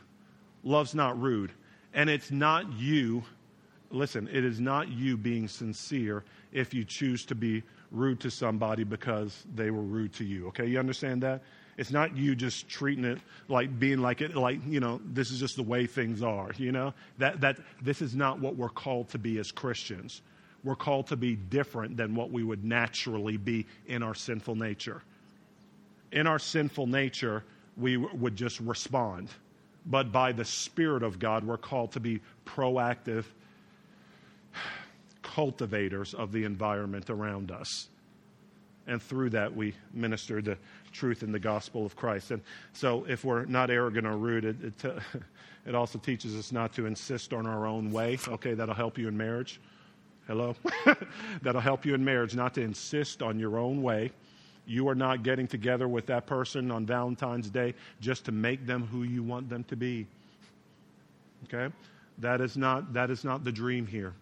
[0.63, 1.51] Love's not rude.
[1.95, 3.25] And it's not you,
[3.91, 8.85] listen, it is not you being sincere if you choose to be rude to somebody
[8.85, 10.49] because they were rude to you.
[10.49, 11.43] Okay, you understand that?
[11.79, 15.39] It's not you just treating it like being like it, like, you know, this is
[15.41, 16.95] just the way things are, you know?
[17.19, 20.23] That, that, this is not what we're called to be as Christians
[20.67, 25.01] we're called to be different than what we would naturally be in our sinful nature.
[26.11, 27.45] In our sinful nature,
[27.77, 29.29] we would just respond.
[29.87, 33.27] But by the Spirit of God, we're called to be proactive
[35.23, 37.89] cultivators of the environment around us.
[38.89, 40.59] And through that, we minister the
[40.91, 42.33] truth in the gospel of Christ.
[42.33, 44.85] And so, if we're not arrogant or rude, it, it,
[45.67, 48.19] it also teaches us not to insist on our own way.
[48.27, 49.61] Okay, that'll help you in marriage.
[50.27, 50.57] Hello?
[51.43, 54.11] That'll help you in marriage not to insist on your own way.
[54.67, 58.87] You are not getting together with that person on Valentine's Day just to make them
[58.87, 60.07] who you want them to be.
[61.45, 61.73] Okay?
[62.19, 64.15] That is not, that is not the dream here.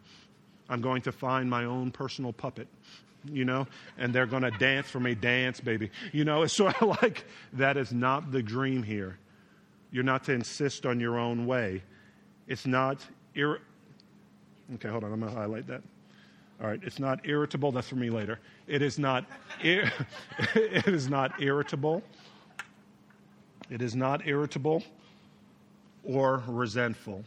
[0.68, 2.68] I'm going to find my own personal puppet,
[3.30, 5.14] you know, and they're going to dance for me.
[5.14, 5.90] Dance, baby.
[6.12, 9.18] You know, it's sort of like that is not the dream here.
[9.90, 11.82] You're not to insist on your own way.
[12.48, 12.98] It's not.
[13.34, 13.60] Ir-
[14.74, 15.12] okay, hold on.
[15.12, 15.82] I'm going to highlight that.
[16.60, 17.72] All right, it's not irritable.
[17.72, 18.38] That's for me later.
[18.66, 19.24] It is not.
[19.62, 19.92] Ir-
[20.54, 22.02] it is not irritable.
[23.70, 24.82] It is not irritable
[26.04, 27.24] or resentful.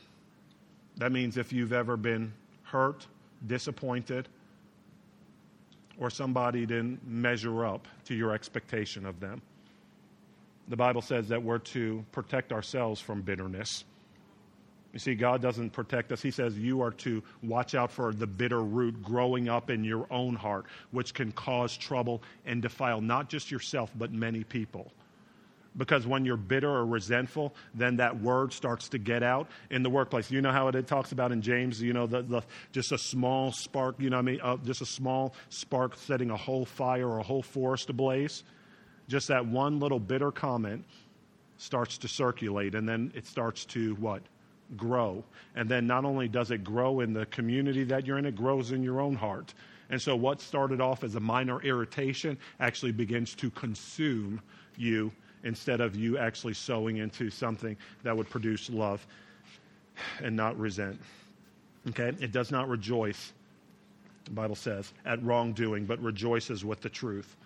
[0.98, 3.06] That means if you've ever been hurt,
[3.46, 4.28] disappointed,
[5.98, 9.42] or somebody didn't measure up to your expectation of them.
[10.68, 13.84] The Bible says that we're to protect ourselves from bitterness.
[14.98, 16.24] You see, God doesn't protect us.
[16.24, 20.08] He says you are to watch out for the bitter root growing up in your
[20.10, 24.92] own heart, which can cause trouble and defile not just yourself, but many people.
[25.78, 29.90] Because when you're bitter or resentful, then that word starts to get out in the
[29.92, 30.32] workplace.
[30.32, 33.52] You know how it talks about in James, you know, the, the just a small
[33.52, 34.40] spark, you know what I mean?
[34.42, 38.44] Uh, just a small spark setting a whole fire or a whole forest ablaze.
[39.08, 40.86] Just that one little bitter comment
[41.58, 44.24] starts to circulate, and then it starts to what?
[44.76, 45.24] Grow.
[45.56, 48.72] And then not only does it grow in the community that you're in, it grows
[48.72, 49.54] in your own heart.
[49.90, 54.42] And so what started off as a minor irritation actually begins to consume
[54.76, 55.12] you
[55.44, 59.06] instead of you actually sowing into something that would produce love
[60.22, 61.00] and not resent.
[61.90, 62.14] Okay?
[62.20, 63.32] It does not rejoice,
[64.26, 67.38] the Bible says, at wrongdoing, but rejoices with the truth.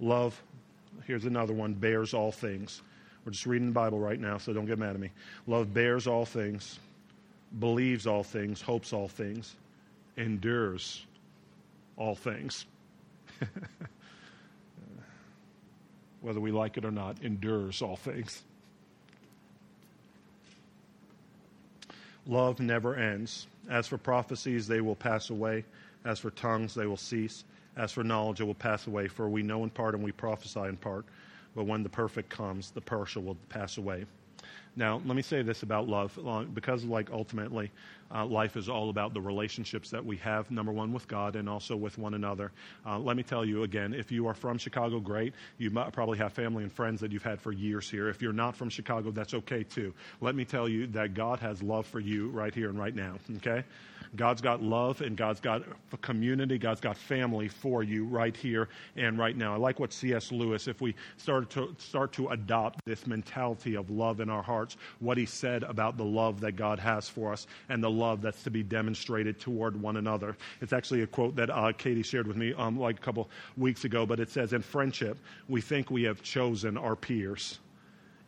[0.00, 0.42] Love,
[1.04, 2.82] here's another one, bears all things
[3.24, 5.10] we're just reading the Bible right now, so don't get mad at me.
[5.46, 6.78] Love bears all things,
[7.58, 9.56] believes all things, hopes all things,
[10.16, 11.06] endures
[11.96, 12.66] all things.
[16.20, 18.42] Whether we like it or not, endures all things.
[22.26, 23.46] Love never ends.
[23.68, 25.64] As for prophecies, they will pass away.
[26.04, 27.44] As for tongues, they will cease.
[27.76, 29.08] As for knowledge, it will pass away.
[29.08, 31.04] For we know in part and we prophesy in part.
[31.54, 34.06] But when the perfect comes, the partial will pass away.
[34.76, 36.18] Now, let me say this about love,
[36.52, 37.70] because like ultimately,
[38.14, 41.48] uh, life is all about the relationships that we have, number one, with God and
[41.48, 42.52] also with one another.
[42.86, 45.34] Uh, let me tell you again, if you are from Chicago, great.
[45.58, 48.08] You probably have family and friends that you've had for years here.
[48.08, 49.94] If you're not from Chicago, that's okay too.
[50.20, 53.16] Let me tell you that God has love for you right here and right now,
[53.36, 53.64] okay?
[54.16, 55.62] God's got love and God's got
[56.00, 59.54] community, God's got family for you right here and right now.
[59.54, 60.30] I like what C.S.
[60.30, 64.76] Lewis, if we start to start to adopt this mentality of love in our hearts,
[65.00, 68.42] what he said about the love that God has for us and the love that's
[68.44, 70.36] to be demonstrated toward one another.
[70.62, 73.84] It's actually a quote that uh, Katie shared with me um, like a couple weeks
[73.84, 77.58] ago, but it says, In friendship, we think we have chosen our peers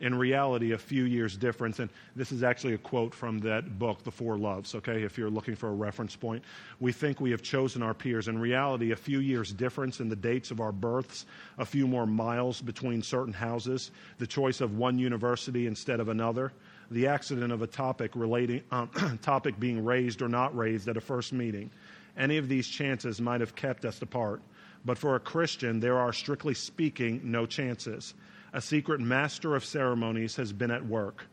[0.01, 1.79] in reality a few years difference.
[1.79, 5.31] And this is actually a quote from that book, The Four Loves, okay, if you're
[5.31, 6.45] looking for a reference point.
[6.81, 8.29] We think we have chosen our peers.
[8.29, 11.25] In reality, a few years difference in the dates of our births,
[11.59, 16.53] a few more miles between certain houses, the choice of one university instead of another,
[16.91, 21.01] the accident of a topic relating um, topic being raised or not raised at a
[21.01, 21.71] first meeting.
[22.17, 24.41] Any of these chances might have kept us apart.
[24.85, 28.15] But for a Christian, there are, strictly speaking, no chances
[28.57, 31.27] a secret master of ceremonies has been at work.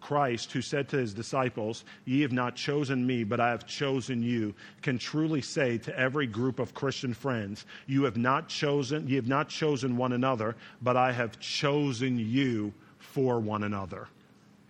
[0.00, 4.22] Christ, who said to his disciples, Ye have not chosen me, but I have chosen
[4.22, 9.16] you, can truly say to every group of Christian friends, You have not chosen, ye
[9.16, 14.08] have not chosen one another, but I have chosen you for one another.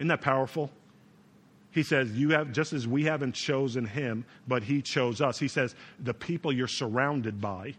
[0.00, 0.68] Isn't that powerful?
[1.70, 5.38] He says, You have just as we haven't chosen him, but he chose us.
[5.38, 7.74] He says, the people you're surrounded by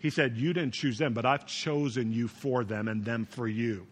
[0.00, 3.46] he said, You didn't choose them, but I've chosen you for them and them for
[3.46, 3.86] you.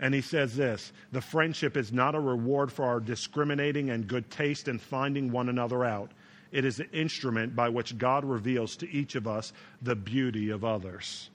[0.00, 4.30] And he says this the friendship is not a reward for our discriminating and good
[4.30, 6.10] taste and finding one another out.
[6.50, 10.64] It is an instrument by which God reveals to each of us the beauty of
[10.64, 11.30] others.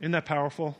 [0.00, 0.78] Isn't that powerful?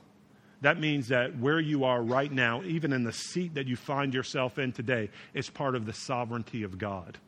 [0.63, 4.15] That means that where you are right now, even in the seat that you find
[4.15, 7.19] yourself in today, is part of the sovereignty of God.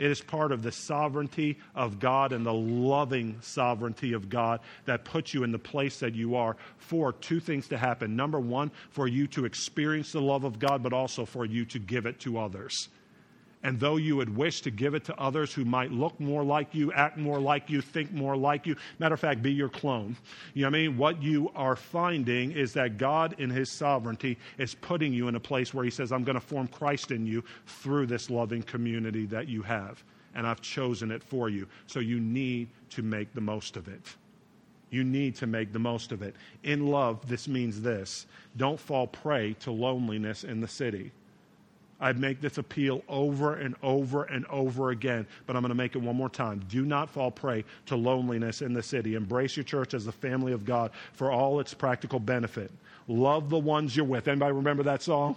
[0.00, 5.04] It is part of the sovereignty of God and the loving sovereignty of God that
[5.04, 8.16] puts you in the place that you are for two things to happen.
[8.16, 11.78] Number one, for you to experience the love of God, but also for you to
[11.78, 12.88] give it to others.
[13.62, 16.74] And though you would wish to give it to others who might look more like
[16.74, 20.16] you, act more like you, think more like you, matter of fact, be your clone.
[20.54, 20.96] You know what I mean?
[20.96, 25.40] What you are finding is that God, in His sovereignty, is putting you in a
[25.40, 29.26] place where He says, I'm going to form Christ in you through this loving community
[29.26, 30.02] that you have.
[30.34, 31.68] And I've chosen it for you.
[31.86, 34.00] So you need to make the most of it.
[34.88, 36.34] You need to make the most of it.
[36.62, 41.12] In love, this means this don't fall prey to loneliness in the city.
[42.00, 45.94] I make this appeal over and over and over again, but I'm going to make
[45.94, 46.64] it one more time.
[46.68, 49.14] Do not fall prey to loneliness in the city.
[49.14, 52.70] Embrace your church as the family of God for all its practical benefit.
[53.06, 54.28] Love the ones you're with.
[54.28, 55.36] Anybody remember that song?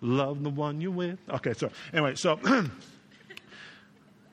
[0.00, 1.18] Love the one you're with.
[1.30, 2.40] Okay, so anyway, so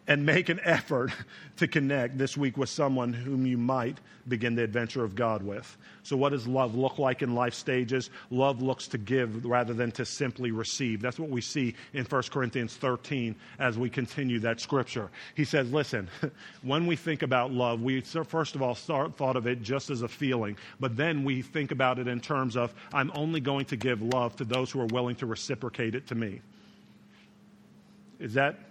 [0.10, 1.12] and make an effort
[1.58, 5.78] to connect this week with someone whom you might begin the adventure of God with.
[6.04, 8.10] So, what does love look like in life stages?
[8.32, 11.02] Love looks to give rather than to simply receive.
[11.02, 15.12] That's what we see in 1 Corinthians 13 as we continue that scripture.
[15.36, 16.10] He says, Listen,
[16.64, 20.02] when we think about love, we first of all start, thought of it just as
[20.02, 23.78] a feeling, but then we think about it in terms of, I'm only going to
[23.78, 26.42] give love to those who are willing to reciprocate it to me.
[28.20, 28.69] Is that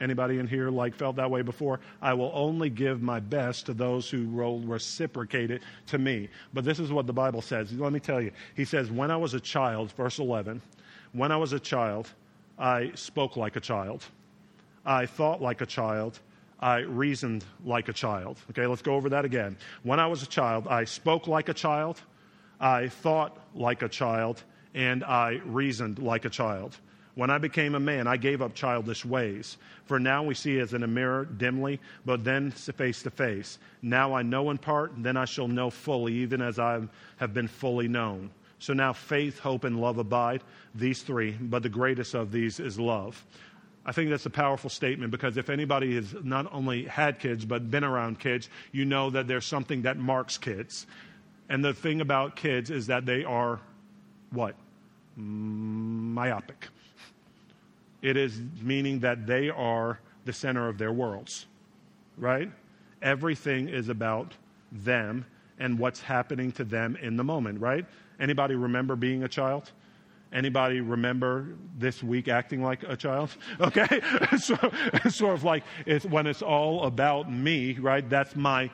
[0.00, 1.80] anybody in here like felt that way before?
[2.00, 6.28] I will only give my best to those who will reciprocate it to me.
[6.52, 7.72] But this is what the Bible says.
[7.72, 8.32] Let me tell you.
[8.54, 10.62] He says, When I was a child, verse 11,
[11.12, 12.08] when I was a child,
[12.58, 14.04] I spoke like a child.
[14.84, 16.18] I thought like a child.
[16.60, 18.38] I reasoned like a child.
[18.50, 19.56] Okay, let's go over that again.
[19.82, 22.00] When I was a child, I spoke like a child.
[22.60, 24.42] I thought like a child.
[24.74, 26.76] And I reasoned like a child.
[27.20, 29.58] When I became a man, I gave up childish ways.
[29.84, 33.58] For now we see as in a mirror dimly, but then face to face.
[33.82, 36.80] Now I know in part, then I shall know fully, even as I
[37.18, 38.30] have been fully known.
[38.58, 40.42] So now faith, hope, and love abide,
[40.74, 43.22] these three, but the greatest of these is love.
[43.84, 47.70] I think that's a powerful statement because if anybody has not only had kids but
[47.70, 50.86] been around kids, you know that there's something that marks kids.
[51.50, 53.60] And the thing about kids is that they are
[54.30, 54.54] what?
[55.16, 56.68] Myopic.
[58.02, 61.46] It is meaning that they are the center of their worlds,
[62.16, 62.50] right?
[63.02, 64.34] Everything is about
[64.72, 65.26] them
[65.58, 67.84] and what's happening to them in the moment, right?
[68.18, 69.72] Anybody remember being a child?
[70.32, 73.30] Anybody remember this week acting like a child?
[73.60, 74.00] Okay,
[74.38, 74.56] so
[75.04, 78.08] it's sort of like it's when it's all about me, right?
[78.08, 78.70] That's my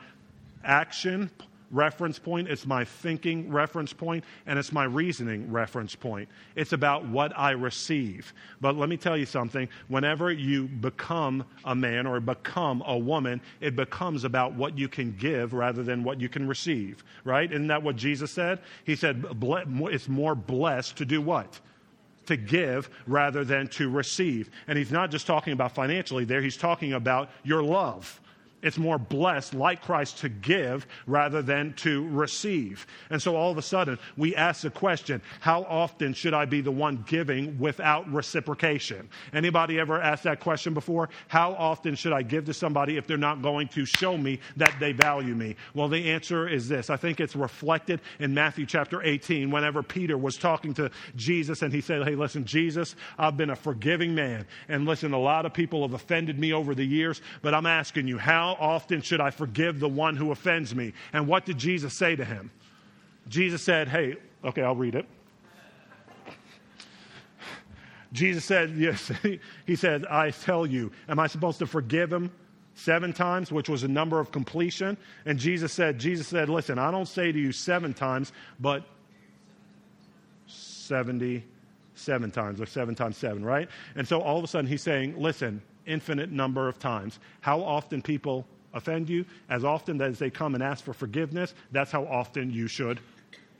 [0.63, 1.31] action
[1.71, 6.29] reference point, it's my thinking reference point, and it's my reasoning reference point.
[6.55, 8.33] It's about what I receive.
[8.61, 13.41] But let me tell you something whenever you become a man or become a woman,
[13.59, 17.51] it becomes about what you can give rather than what you can receive, right?
[17.51, 18.59] Isn't that what Jesus said?
[18.85, 21.59] He said, it's more blessed to do what?
[22.25, 24.49] to give rather than to receive.
[24.67, 28.19] And he's not just talking about financially there, he's talking about your love
[28.63, 32.87] it's more blessed, like Christ, to give rather than to receive.
[33.09, 36.61] And so all of a sudden, we ask the question how often should I be
[36.61, 39.09] the one giving without reciprocation?
[39.31, 41.09] Anybody ever asked that question before?
[41.27, 44.73] How often should I give to somebody if they're not going to show me that
[44.79, 45.55] they value me?
[45.75, 46.89] Well, the answer is this.
[46.89, 51.71] I think it's reflected in Matthew chapter 18 whenever Peter was talking to Jesus and
[51.71, 54.47] he said, Hey, listen, Jesus, I've been a forgiving man.
[54.67, 58.07] And listen, a lot of people have offended me over the years, but I'm asking
[58.07, 60.93] you, how how often should I forgive the one who offends me?
[61.11, 62.49] And what did Jesus say to him?
[63.27, 65.05] Jesus said, Hey, okay, I'll read it.
[68.13, 69.11] Jesus said, Yes,
[69.65, 72.31] he said, I tell you, am I supposed to forgive him
[72.73, 74.95] seven times, which was a number of completion?
[75.25, 78.31] And Jesus said, Jesus said, Listen, I don't say to you seven times,
[78.61, 78.85] but
[81.97, 83.69] 77 times, or seven times seven, right?
[83.95, 87.19] And so all of a sudden he's saying, Listen, infinite number of times.
[87.41, 91.91] How often people offend you, as often as they come and ask for forgiveness, that's
[91.91, 92.99] how often you should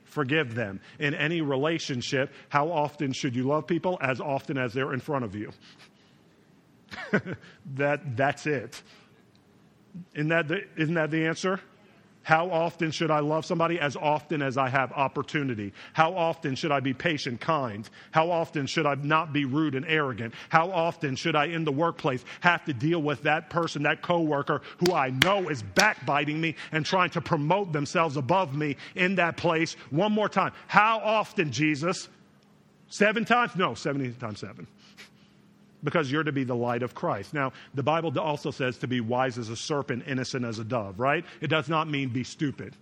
[0.04, 0.80] forgive them.
[0.98, 3.98] In any relationship, how often should you love people?
[4.00, 5.52] As often as they're in front of you.
[7.74, 8.82] that, that's it.
[10.14, 11.60] Isn't that, the, isn't that the answer?
[12.28, 13.80] How often should I love somebody?
[13.80, 15.72] As often as I have opportunity.
[15.94, 17.88] How often should I be patient, kind?
[18.10, 20.34] How often should I not be rude and arrogant?
[20.50, 24.60] How often should I, in the workplace, have to deal with that person, that coworker
[24.76, 29.38] who I know is backbiting me and trying to promote themselves above me in that
[29.38, 29.72] place?
[29.88, 30.52] One more time.
[30.66, 32.10] How often, Jesus?
[32.90, 33.56] Seven times?
[33.56, 34.66] No, 70 times seven
[35.82, 37.34] because you're to be the light of Christ.
[37.34, 40.98] Now, the Bible also says to be wise as a serpent, innocent as a dove,
[40.98, 41.24] right?
[41.40, 42.76] It does not mean be stupid.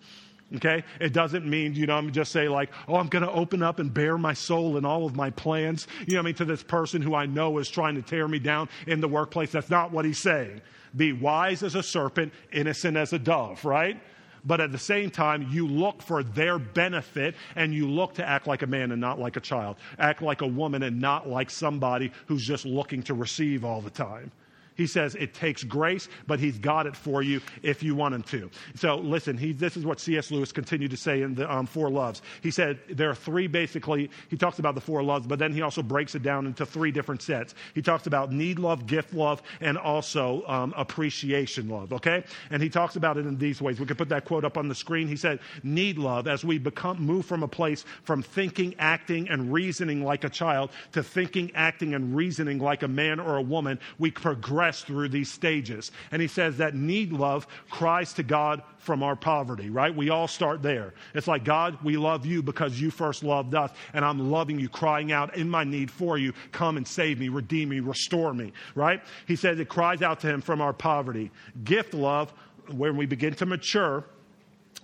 [0.55, 0.85] Okay?
[1.01, 3.79] It doesn't mean, you know, I'm just say like, oh, I'm going to open up
[3.79, 6.63] and bare my soul and all of my plans, you know I mean, to this
[6.63, 9.51] person who I know is trying to tear me down in the workplace.
[9.51, 10.61] That's not what he's saying.
[10.95, 14.01] Be wise as a serpent, innocent as a dove, right?
[14.47, 18.47] But at the same time, you look for their benefit and you look to act
[18.47, 21.51] like a man and not like a child, act like a woman and not like
[21.51, 24.31] somebody who's just looking to receive all the time.
[24.77, 28.23] He says it takes grace, but he's got it for you if you want him
[28.25, 28.51] to.
[28.75, 30.31] So listen, he, this is what C.S.
[30.31, 32.23] Lewis continued to say in the um, Four Loves.
[32.43, 35.63] He said there are three basically, he talks about the four loves, but then he
[35.63, 37.55] also breaks it down into three different sets.
[37.75, 42.25] He talks about need love, gift love, and also um, appreciation love, okay?
[42.51, 43.81] And he talks about it in these ways.
[43.81, 45.09] We could put that quote up on the screen.
[45.09, 49.53] He said, need love as we become, move from a place from thinking, acting, and
[49.53, 53.79] reasoning like a child to thinking, acting, and reasoning like a man or a woman,
[53.99, 55.93] we progress progress through these stages.
[56.11, 59.95] And he says that need love cries to God from our poverty, right?
[59.95, 60.95] We all start there.
[61.15, 64.69] It's like, God, we love you because you first loved us, and I'm loving you,
[64.69, 66.33] crying out in my need for you.
[66.53, 69.03] Come and save me, redeem me, restore me, right?
[69.27, 71.31] He says it cries out to him from our poverty.
[71.65, 72.33] Gift love,
[72.73, 74.05] when we begin to mature,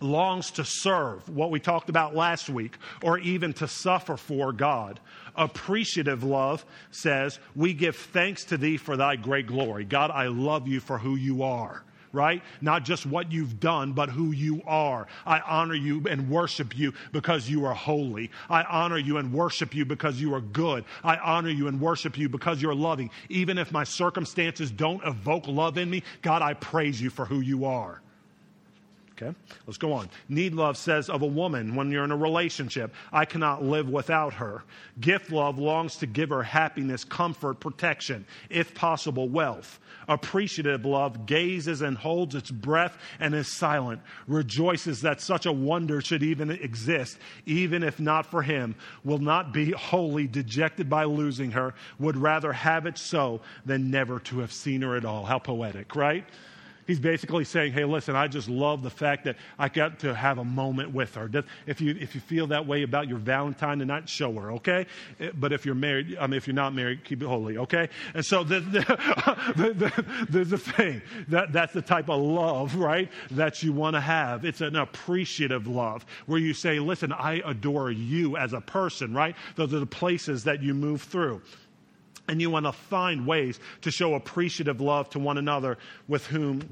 [0.02, 5.00] longs to serve, what we talked about last week, or even to suffer for God.
[5.34, 9.84] Appreciative love says, We give thanks to thee for thy great glory.
[9.84, 11.82] God, I love you for who you are
[12.12, 12.42] right?
[12.60, 15.06] Not just what you've done, but who you are.
[15.26, 18.30] I honor you and worship you because you are holy.
[18.48, 20.84] I honor you and worship you because you are good.
[21.02, 23.10] I honor you and worship you because you're loving.
[23.28, 27.40] Even if my circumstances don't evoke love in me, God, I praise you for who
[27.40, 28.02] you are.
[29.22, 30.08] Okay, let's go on.
[30.28, 34.34] Need love says of a woman when you're in a relationship, I cannot live without
[34.34, 34.64] her.
[35.00, 39.78] Gift love longs to give her happiness, comfort, protection, if possible, wealth.
[40.08, 46.00] Appreciative love gazes and holds its breath and is silent, rejoices that such a wonder
[46.00, 51.52] should even exist, even if not for him, will not be wholly dejected by losing
[51.52, 55.24] her, would rather have it so than never to have seen her at all.
[55.24, 56.24] How poetic, right?
[56.86, 60.38] He's basically saying, hey, listen, I just love the fact that I got to have
[60.38, 61.30] a moment with her.
[61.66, 64.86] If you, if you feel that way about your Valentine tonight, show her, okay?
[65.20, 67.88] Eh, but if you're married, I mean, if you're not married, keep it holy, okay?
[68.14, 70.04] And so the, the,
[70.44, 71.02] the, thing.
[71.28, 74.44] That, that's the type of love, right, that you want to have.
[74.44, 79.36] It's an appreciative love where you say, listen, I adore you as a person, right?
[79.54, 81.42] Those are the places that you move through
[82.28, 86.62] and you want to find ways to show appreciative love to one another with whom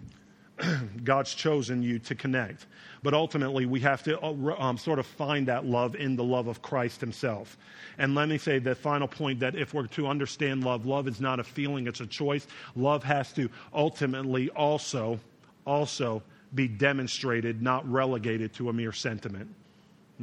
[1.04, 2.66] God's chosen you to connect.
[3.02, 6.48] But ultimately, we have to uh, um, sort of find that love in the love
[6.48, 7.56] of Christ Himself.
[7.98, 11.20] And let me say the final point that if we're to understand love, love is
[11.20, 12.46] not a feeling, it's a choice.
[12.76, 15.18] Love has to ultimately also,
[15.66, 16.22] also
[16.54, 19.48] be demonstrated, not relegated to a mere sentiment.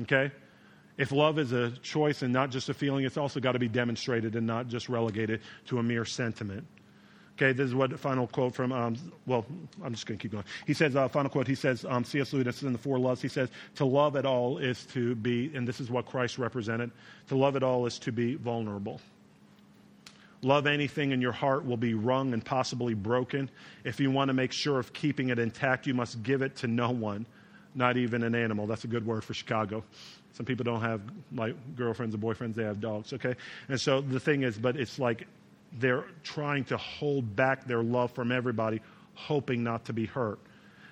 [0.03, 0.32] Okay?
[0.98, 3.68] If love is a choice and not just a feeling, it's also got to be
[3.68, 6.66] demonstrated and not just relegated to a mere sentiment.
[7.38, 8.95] Okay, this is what the final quote from, um,
[9.28, 9.45] well,
[9.84, 10.43] I'm just going to keep going.
[10.66, 12.34] He says, uh, final quote, he says, um, C.S.
[12.34, 15.68] Lewis in The Four Loves, he says, to love at all is to be, and
[15.68, 16.89] this is what Christ represented,
[17.28, 19.00] to love at all is to be vulnerable.
[20.41, 23.52] Love anything in your heart will be wrung and possibly broken.
[23.84, 26.68] If you want to make sure of keeping it intact, you must give it to
[26.68, 27.28] no one,
[27.78, 28.67] not even an animal.
[28.67, 29.84] That's a good word for Chicago.
[30.34, 31.01] Some people don't have
[31.34, 33.36] like girlfriends or boyfriends, they have dogs, okay?
[33.69, 35.28] And so the thing is, but it's like
[35.80, 38.82] they're trying to hold back their love from everybody,
[39.13, 40.39] hoping not to be hurt.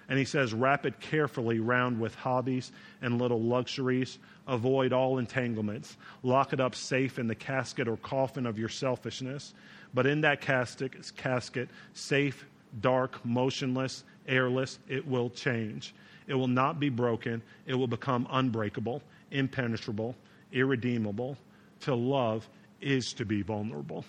[0.07, 2.71] And he says, wrap it carefully round with hobbies
[3.01, 4.19] and little luxuries.
[4.47, 5.97] Avoid all entanglements.
[6.21, 9.55] Lock it up safe in the casket or coffin of your selfishness.
[9.95, 12.45] But in that casket, casket safe,
[12.81, 15.95] dark, motionless, airless, it will change.
[16.27, 17.41] It will not be broken.
[17.65, 19.01] It will become unbreakable
[19.31, 20.15] impenetrable,
[20.51, 21.37] irredeemable.
[21.81, 22.47] To love
[22.81, 24.05] is to be vulnerable.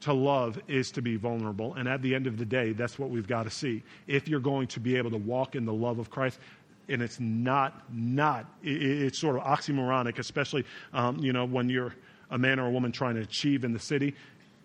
[0.00, 1.74] To love is to be vulnerable.
[1.74, 3.82] And at the end of the day, that's what we've got to see.
[4.06, 6.38] If you're going to be able to walk in the love of Christ,
[6.88, 11.94] and it's not, not, it's sort of oxymoronic, especially, um, you know, when you're
[12.30, 14.14] a man or a woman trying to achieve in the city.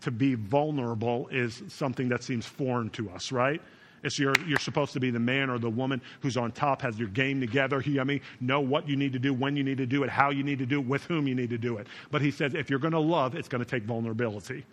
[0.01, 3.61] To be vulnerable is something that seems foreign to us, right?
[4.03, 6.97] It's you're, you're supposed to be the man or the woman who's on top, has
[6.99, 7.79] your game together.
[7.79, 10.09] He, I mean, know what you need to do, when you need to do it,
[10.09, 11.87] how you need to do it, with whom you need to do it.
[12.11, 14.65] But he says if you're going to love, it's going to take vulnerability.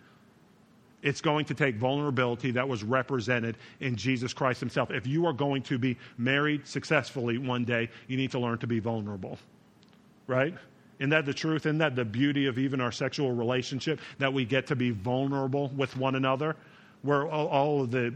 [1.01, 4.89] It's going to take vulnerability that was represented in Jesus Christ himself.
[4.89, 8.67] If you are going to be married successfully one day, you need to learn to
[8.67, 9.37] be vulnerable.
[10.25, 10.55] Right?
[10.99, 11.65] Isn't that the truth?
[11.65, 13.99] Isn't that the beauty of even our sexual relationship?
[14.17, 16.55] That we get to be vulnerable with one another?
[17.01, 18.13] Where all of the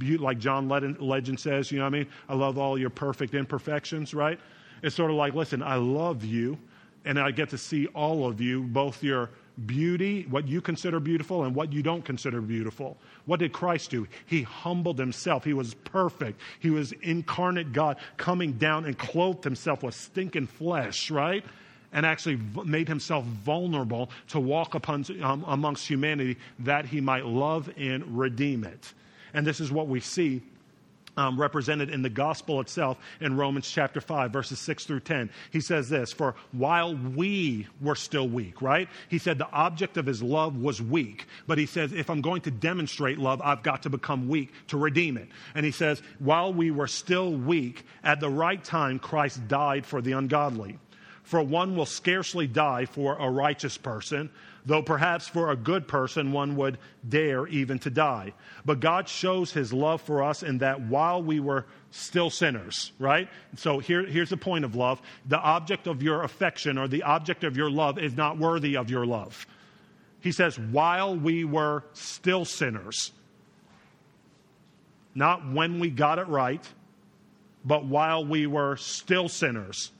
[0.00, 2.06] like John Legend says, you know what I mean?
[2.28, 4.38] I love all your perfect imperfections, right?
[4.82, 6.58] It's sort of like, listen, I love you,
[7.04, 9.30] and I get to see all of you, both your
[9.66, 12.96] beauty, what you consider beautiful, and what you don't consider beautiful.
[13.26, 14.08] What did Christ do?
[14.26, 15.44] He humbled himself.
[15.44, 16.40] He was perfect.
[16.58, 21.44] He was incarnate God coming down and clothed himself with stinking flesh, right?
[21.92, 27.70] And actually made himself vulnerable to walk upon, um, amongst humanity that he might love
[27.76, 28.92] and redeem it.
[29.34, 30.42] And this is what we see
[31.16, 35.30] um, represented in the gospel itself in Romans chapter 5, verses 6 through 10.
[35.50, 38.88] He says this For while we were still weak, right?
[39.08, 41.26] He said the object of his love was weak.
[41.46, 44.78] But he says, if I'm going to demonstrate love, I've got to become weak to
[44.78, 45.28] redeem it.
[45.54, 50.00] And he says, while we were still weak, at the right time, Christ died for
[50.00, 50.78] the ungodly.
[51.22, 54.30] For one will scarcely die for a righteous person
[54.64, 58.32] though perhaps for a good person one would dare even to die.
[58.64, 63.28] But God shows his love for us in that while we were still sinners, right?
[63.56, 67.44] So here, here's the point of love the object of your affection or the object
[67.44, 69.46] of your love is not worthy of your love.
[70.20, 73.10] He says, while we were still sinners,
[75.14, 76.64] not when we got it right,
[77.64, 79.92] But while we were still sinners,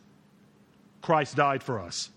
[1.03, 2.11] Christ died for us.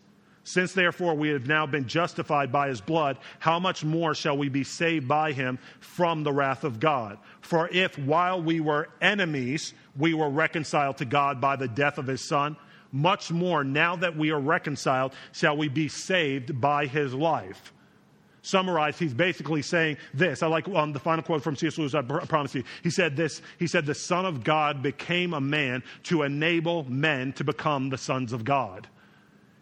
[0.45, 4.47] Since therefore we have now been justified by his blood, how much more shall we
[4.47, 7.17] be saved by him from the wrath of God?
[7.41, 12.05] For if while we were enemies, we were reconciled to God by the death of
[12.05, 12.57] his son,
[12.91, 17.73] much more now that we are reconciled, shall we be saved by his life.
[18.45, 20.43] Summarized, he's basically saying this.
[20.43, 21.79] I like um, the final quote from C.S.
[21.79, 22.63] Lewis, I promise you.
[22.83, 27.33] He said this He said, The Son of God became a man to enable men
[27.33, 28.87] to become the sons of God.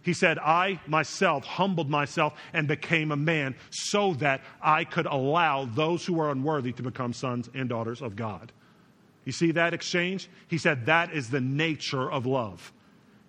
[0.01, 5.63] He said, I myself humbled myself and became a man so that I could allow
[5.63, 8.51] those who are unworthy to become sons and daughters of God.
[9.23, 10.27] You see that exchange?
[10.49, 12.72] He said, That is the nature of love.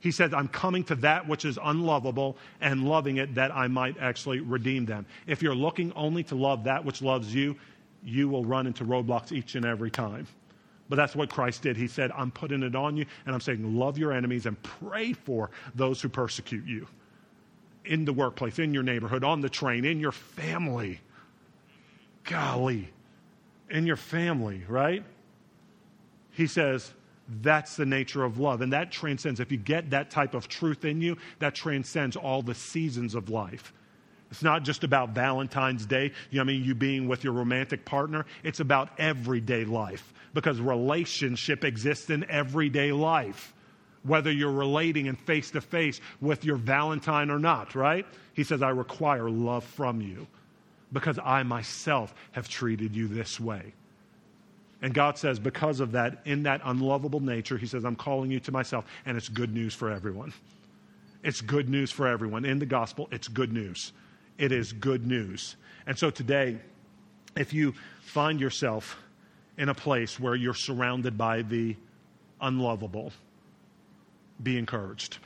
[0.04, 3.96] He said, I'm coming to that which is unlovable and loving it that I might
[3.98, 5.06] actually redeem them.
[5.26, 7.56] If you're looking only to love that which loves you,
[8.04, 10.26] you will run into roadblocks each and every time.
[10.90, 11.78] But that's what Christ did.
[11.78, 15.14] He said, I'm putting it on you, and I'm saying, love your enemies and pray
[15.14, 16.86] for those who persecute you
[17.86, 21.00] in the workplace, in your neighborhood, on the train, in your family.
[22.24, 22.90] Golly,
[23.70, 25.02] in your family, right?
[26.32, 26.92] He says,
[27.42, 28.60] that's the nature of love.
[28.60, 32.42] And that transcends, if you get that type of truth in you, that transcends all
[32.42, 33.72] the seasons of life.
[34.30, 37.84] It's not just about Valentine's Day, you know I mean, you being with your romantic
[37.84, 38.26] partner.
[38.42, 43.54] It's about everyday life because relationship exists in everyday life,
[44.02, 48.06] whether you're relating in face to face with your Valentine or not, right?
[48.32, 50.26] He says, I require love from you
[50.92, 53.72] because I myself have treated you this way.
[54.84, 58.38] And God says, because of that, in that unlovable nature, He says, I'm calling you
[58.40, 60.34] to myself, and it's good news for everyone.
[61.22, 62.44] It's good news for everyone.
[62.44, 63.92] In the gospel, it's good news
[64.38, 65.56] it is good news.
[65.86, 66.58] And so today,
[67.36, 69.00] if you find yourself
[69.58, 71.76] in a place where you're surrounded by the
[72.40, 73.12] unlovable,
[74.42, 75.18] be encouraged.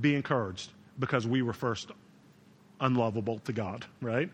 [0.00, 1.90] Be encouraged because we were first
[2.80, 4.30] unlovable to God, right?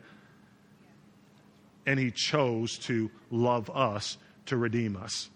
[1.86, 5.30] And He chose to love us to redeem us.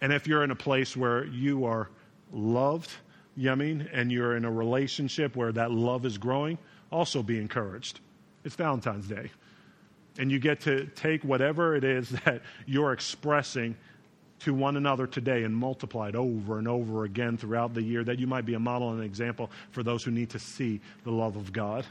[0.00, 1.90] And if you're in a place where you are
[2.32, 2.90] loved,
[3.36, 6.58] mean, and you're in a relationship where that love is growing,
[6.90, 8.00] also be encouraged.
[8.44, 9.30] It's Valentine's Day.
[10.18, 13.76] And you get to take whatever it is that you're expressing
[14.40, 18.18] to one another today and multiply it over and over again throughout the year, that
[18.18, 21.10] you might be a model and an example for those who need to see the
[21.10, 21.84] love of God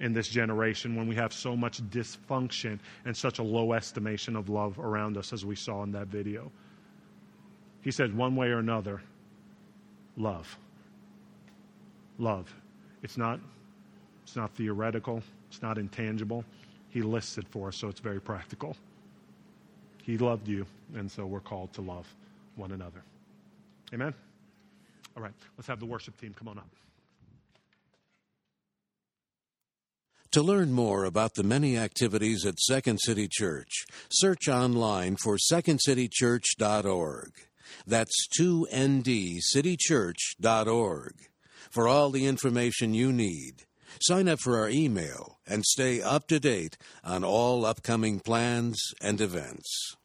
[0.00, 4.48] in this generation when we have so much dysfunction and such a low estimation of
[4.48, 6.50] love around us, as we saw in that video.
[7.80, 9.00] He said, one way or another,
[10.16, 10.56] love.
[12.18, 12.52] Love.
[13.02, 13.40] It's not
[14.28, 16.44] it's not theoretical, it's not intangible.
[16.90, 18.76] He lists it for us, so it's very practical.
[20.02, 22.06] He loved you, and so we're called to love
[22.56, 23.02] one another.
[23.94, 24.12] Amen?
[25.16, 26.68] All right, let's have the worship team come on up.
[30.32, 37.30] To learn more about the many activities at Second City Church, search online for secondcitychurch.org.
[37.86, 41.12] That's 2ndcitychurch.org
[41.70, 43.66] for all the information you need
[44.00, 49.20] Sign up for our email and stay up to date on all upcoming plans and
[49.20, 49.96] events.